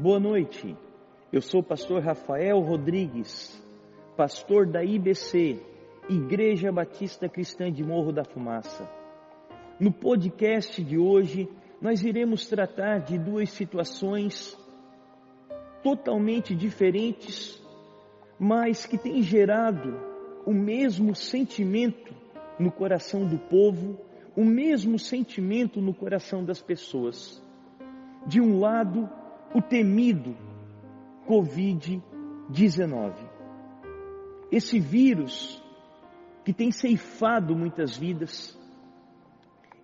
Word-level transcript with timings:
Boa 0.00 0.20
noite. 0.20 0.76
Eu 1.32 1.42
sou 1.42 1.58
o 1.58 1.64
pastor 1.64 2.00
Rafael 2.00 2.60
Rodrigues, 2.60 3.60
pastor 4.16 4.64
da 4.64 4.84
IBC, 4.84 5.60
Igreja 6.08 6.70
Batista 6.70 7.28
Cristã 7.28 7.68
de 7.72 7.82
Morro 7.82 8.12
da 8.12 8.22
Fumaça. 8.22 8.88
No 9.80 9.92
podcast 9.92 10.84
de 10.84 10.96
hoje, 10.96 11.48
nós 11.82 12.04
iremos 12.04 12.46
tratar 12.46 13.00
de 13.00 13.18
duas 13.18 13.50
situações 13.50 14.56
totalmente 15.82 16.54
diferentes, 16.54 17.60
mas 18.38 18.86
que 18.86 18.96
têm 18.96 19.20
gerado 19.20 20.00
o 20.46 20.54
mesmo 20.54 21.12
sentimento 21.12 22.14
no 22.56 22.70
coração 22.70 23.26
do 23.26 23.36
povo, 23.36 23.98
o 24.36 24.44
mesmo 24.44 24.96
sentimento 24.96 25.80
no 25.80 25.92
coração 25.92 26.44
das 26.44 26.62
pessoas. 26.62 27.44
De 28.28 28.40
um 28.40 28.60
lado, 28.60 29.10
o 29.54 29.62
temido 29.62 30.36
Covid-19. 31.26 33.14
Esse 34.50 34.80
vírus 34.80 35.62
que 36.44 36.52
tem 36.52 36.70
ceifado 36.70 37.54
muitas 37.54 37.96
vidas, 37.96 38.58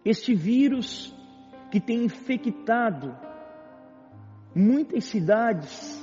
este 0.05 0.35
vírus 0.35 1.15
que 1.71 1.81
tem 1.81 2.05
infectado 2.05 3.15
muitas 4.55 5.05
cidades, 5.05 6.03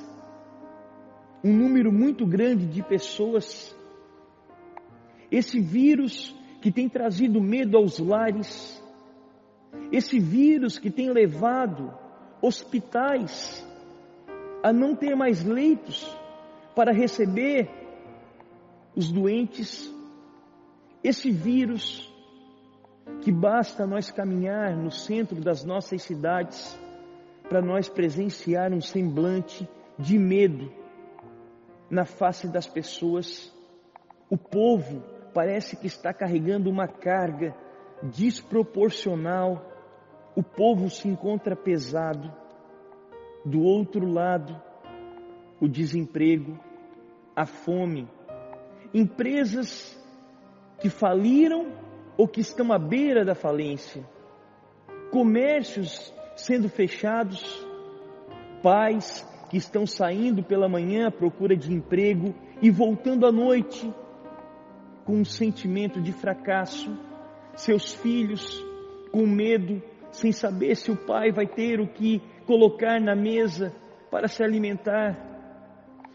um 1.44 1.56
número 1.56 1.92
muito 1.92 2.26
grande 2.26 2.68
de 2.68 2.84
pessoas, 2.84 3.76
esse 5.32 5.60
vírus 5.60 6.36
que 6.62 6.72
tem 6.72 6.88
trazido 6.88 7.42
medo 7.42 7.78
aos 7.78 7.98
lares, 7.98 8.84
esse 9.92 10.20
vírus 10.20 10.78
que 10.78 10.92
tem 10.92 11.10
levado 11.10 12.01
hospitais 12.42 13.66
a 14.64 14.72
não 14.72 14.96
ter 14.96 15.16
mais 15.16 15.44
leitos 15.44 16.06
para 16.76 16.92
receber 16.92 17.70
os 18.96 19.12
doentes. 19.12 19.92
Esse 21.04 21.32
vírus 21.32 22.12
que 23.22 23.32
basta 23.32 23.86
nós 23.86 24.12
caminhar 24.12 24.76
no 24.76 24.92
centro 24.92 25.42
das 25.42 25.64
nossas 25.64 26.04
cidades 26.04 26.78
para 27.48 27.62
nós 27.62 27.90
presenciar 27.90 28.72
um 28.72 28.82
semblante 28.82 29.68
de 29.98 30.18
medo 30.18 30.72
na 31.90 32.06
face 32.06 32.48
das 32.48 32.66
pessoas. 32.66 33.54
O 34.30 34.38
povo 34.38 35.04
parece 35.34 35.76
que 35.76 35.88
está 35.88 36.14
carregando 36.14 36.70
uma 36.70 36.88
carga 36.88 37.56
desproporcional. 38.04 39.71
O 40.36 40.42
povo 40.42 40.90
se 40.90 41.08
encontra 41.08 41.56
pesado. 41.56 42.32
Do 43.44 43.62
outro 43.62 44.06
lado, 44.06 44.62
o 45.60 45.68
desemprego, 45.68 46.60
a 47.36 47.46
fome, 47.46 48.08
empresas 48.94 49.98
que 50.80 50.90
faliram 50.90 51.74
ou 52.18 52.28
que 52.28 52.42
estão 52.42 52.72
à 52.72 52.78
beira 52.78 53.26
da 53.26 53.34
falência, 53.34 54.08
comércios 55.12 56.14
sendo 56.36 56.70
fechados, 56.70 57.66
pais 58.62 59.28
que 59.50 59.58
estão 59.58 59.86
saindo 59.86 60.44
pela 60.44 60.70
manhã 60.70 61.08
à 61.08 61.12
procura 61.12 61.56
de 61.56 61.74
emprego 61.74 62.34
e 62.62 62.70
voltando 62.70 63.26
à 63.26 63.32
noite 63.32 63.92
com 65.04 65.14
um 65.14 65.26
sentimento 65.26 66.02
de 66.02 66.14
fracasso, 66.14 66.98
seus 67.56 67.94
filhos 67.94 68.64
com 69.12 69.28
medo, 69.28 69.82
sem 70.12 70.32
saber 70.32 70.76
se 70.76 70.92
o 70.92 70.98
pai 70.98 71.32
vai 71.32 71.48
ter 71.48 71.80
o 71.80 71.88
que 71.88 72.22
colocar 72.46 73.00
na 73.00 73.16
mesa 73.16 73.74
para 74.10 74.28
se 74.28 74.44
alimentar. 74.44 75.18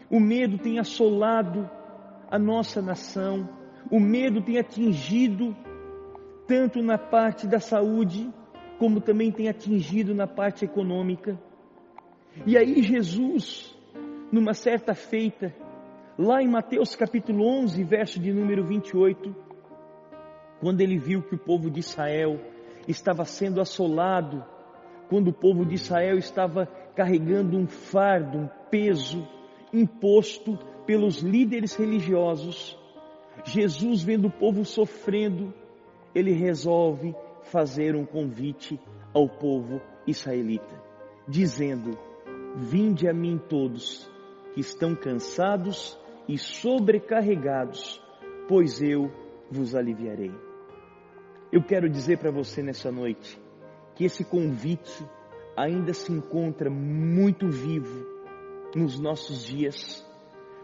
O 0.09 0.19
medo 0.19 0.57
tem 0.57 0.79
assolado 0.79 1.69
a 2.29 2.37
nossa 2.37 2.81
nação, 2.81 3.49
o 3.91 3.99
medo 3.99 4.41
tem 4.41 4.59
atingido 4.59 5.55
tanto 6.47 6.81
na 6.81 6.97
parte 6.97 7.47
da 7.47 7.59
saúde, 7.59 8.31
como 8.79 9.01
também 9.01 9.31
tem 9.31 9.49
atingido 9.49 10.13
na 10.13 10.27
parte 10.27 10.63
econômica. 10.63 11.37
E 12.45 12.57
aí 12.57 12.81
Jesus, 12.81 13.75
numa 14.31 14.53
certa 14.53 14.93
feita, 14.93 15.53
lá 16.17 16.41
em 16.41 16.47
Mateus 16.47 16.95
capítulo 16.95 17.45
11, 17.45 17.83
verso 17.83 18.19
de 18.19 18.31
número 18.31 18.63
28, 18.63 19.35
quando 20.61 20.81
ele 20.81 20.97
viu 20.97 21.21
que 21.21 21.35
o 21.35 21.39
povo 21.39 21.69
de 21.69 21.79
Israel 21.79 22.39
estava 22.87 23.25
sendo 23.25 23.59
assolado 23.59 24.43
quando 25.09 25.29
o 25.29 25.33
povo 25.33 25.65
de 25.65 25.75
Israel 25.75 26.17
estava 26.17 26.65
carregando 26.95 27.57
um 27.57 27.67
fardo, 27.67 28.37
um 28.37 28.49
peso 28.69 29.27
imposto 29.73 30.57
pelos 30.85 31.19
líderes 31.19 31.75
religiosos. 31.75 32.77
Jesus, 33.45 34.01
vendo 34.01 34.27
o 34.27 34.31
povo 34.31 34.65
sofrendo, 34.65 35.53
ele 36.13 36.31
resolve 36.31 37.15
fazer 37.43 37.95
um 37.95 38.05
convite 38.05 38.79
ao 39.13 39.29
povo 39.29 39.81
israelita, 40.05 40.81
dizendo: 41.27 41.97
Vinde 42.55 43.07
a 43.07 43.13
mim 43.13 43.37
todos 43.37 44.09
que 44.53 44.61
estão 44.61 44.95
cansados 44.95 45.97
e 46.27 46.37
sobrecarregados, 46.37 48.01
pois 48.47 48.81
eu 48.81 49.11
vos 49.51 49.75
aliviarei. 49.75 50.46
Eu 51.51 51.63
quero 51.63 51.89
dizer 51.89 52.17
para 52.17 52.29
você 52.29 52.61
nessa 52.61 52.91
noite, 52.91 53.39
que 53.95 54.03
esse 54.03 54.23
convite 54.23 55.05
ainda 55.55 55.93
se 55.93 56.11
encontra 56.11 56.69
muito 56.69 57.47
vivo 57.47 58.05
nos 58.75 58.99
nossos 58.99 59.43
dias, 59.45 60.05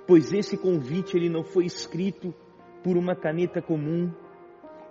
pois 0.06 0.34
esse 0.34 0.58
convite 0.58 1.16
ele 1.16 1.30
não 1.30 1.44
foi 1.44 1.66
escrito 1.66 2.34
por 2.84 2.98
uma 2.98 3.16
caneta 3.16 3.62
comum. 3.62 4.12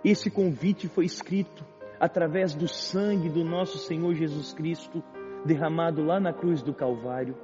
Esse 0.03 0.31
convite 0.31 0.87
foi 0.87 1.05
escrito 1.05 1.63
através 1.99 2.55
do 2.55 2.67
sangue 2.67 3.29
do 3.29 3.43
nosso 3.43 3.77
Senhor 3.77 4.13
Jesus 4.15 4.51
Cristo 4.51 5.01
derramado 5.45 6.03
lá 6.03 6.19
na 6.19 6.33
cruz 6.33 6.61
do 6.61 6.73
Calvário. 6.73 7.37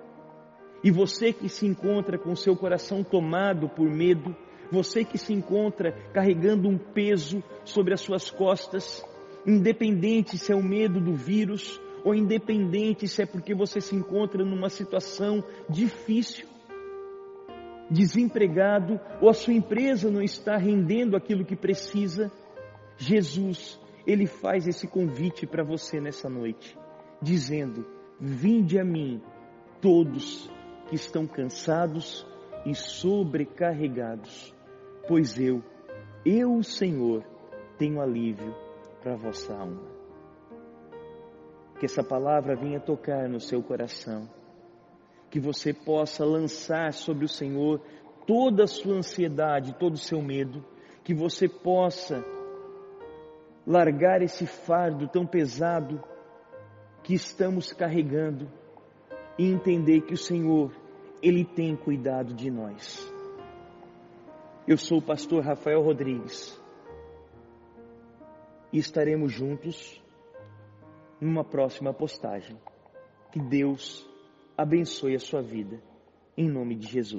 E 0.83 0.89
você 0.89 1.31
que 1.31 1.47
se 1.47 1.67
encontra 1.67 2.17
com 2.17 2.35
seu 2.35 2.55
coração 2.55 3.03
tomado 3.03 3.69
por 3.69 3.89
medo, 3.89 4.35
você 4.71 5.03
que 5.03 5.17
se 5.17 5.33
encontra 5.33 5.91
carregando 6.13 6.67
um 6.67 6.77
peso 6.77 7.43
sobre 7.63 7.93
as 7.93 8.01
suas 8.01 8.29
costas, 8.29 9.03
independente 9.45 10.37
se 10.37 10.51
é 10.51 10.55
o 10.55 10.63
medo 10.63 10.99
do 10.99 11.13
vírus 11.13 11.79
ou 12.03 12.15
independente 12.15 13.07
se 13.07 13.21
é 13.21 13.25
porque 13.25 13.53
você 13.53 13.81
se 13.81 13.95
encontra 13.95 14.43
numa 14.43 14.69
situação 14.69 15.43
difícil, 15.69 16.47
desempregado 17.89 18.99
ou 19.21 19.29
a 19.29 19.33
sua 19.33 19.53
empresa 19.53 20.09
não 20.11 20.21
está 20.21 20.57
rendendo 20.57 21.15
aquilo 21.15 21.45
que 21.45 21.55
precisa, 21.55 22.31
Jesus, 22.97 23.79
ele 24.05 24.27
faz 24.27 24.67
esse 24.67 24.87
convite 24.87 25.47
para 25.47 25.63
você 25.63 25.99
nessa 25.99 26.29
noite, 26.29 26.77
dizendo: 27.21 27.85
Vinde 28.19 28.79
a 28.79 28.83
mim, 28.83 29.21
todos 29.81 30.49
que 30.87 30.95
estão 30.95 31.25
cansados 31.25 32.25
e 32.65 32.75
sobrecarregados, 32.75 34.53
pois 35.09 35.39
eu, 35.39 35.63
eu, 36.23 36.61
Senhor, 36.61 37.23
tenho 37.79 37.99
alívio 37.99 38.55
para 39.01 39.15
a 39.15 39.17
vossa 39.17 39.51
alma. 39.55 39.81
Que 41.79 41.87
essa 41.87 42.03
palavra 42.03 42.55
venha 42.55 42.79
tocar 42.79 43.27
no 43.27 43.39
seu 43.39 43.63
coração, 43.63 44.29
que 45.31 45.39
você 45.39 45.73
possa 45.73 46.23
lançar 46.23 46.93
sobre 46.93 47.25
o 47.25 47.27
Senhor 47.27 47.81
toda 48.27 48.65
a 48.65 48.67
sua 48.67 48.97
ansiedade, 48.97 49.75
todo 49.79 49.95
o 49.95 49.97
seu 49.97 50.21
medo, 50.21 50.63
que 51.03 51.15
você 51.15 51.49
possa 51.49 52.23
largar 53.65 54.21
esse 54.21 54.45
fardo 54.45 55.07
tão 55.07 55.25
pesado 55.25 56.03
que 57.01 57.15
estamos 57.15 57.73
carregando 57.73 58.47
e 59.39 59.49
entender 59.49 60.01
que 60.01 60.13
o 60.13 60.17
Senhor, 60.17 60.71
Ele 61.19 61.43
tem 61.43 61.75
cuidado 61.75 62.31
de 62.31 62.51
nós. 62.51 63.18
Eu 64.69 64.77
sou 64.77 64.99
o 64.99 65.01
pastor 65.01 65.43
Rafael 65.43 65.81
Rodrigues 65.81 66.55
e 68.71 68.77
estaremos 68.77 69.33
juntos 69.33 69.99
numa 71.19 71.43
próxima 71.43 71.91
postagem. 71.91 72.55
Que 73.31 73.39
Deus 73.39 74.07
abençoe 74.55 75.15
a 75.15 75.19
sua 75.19 75.41
vida, 75.41 75.81
em 76.37 76.47
nome 76.47 76.75
de 76.75 76.85
Jesus. 76.85 77.17